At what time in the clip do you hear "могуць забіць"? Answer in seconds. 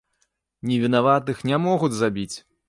1.67-2.33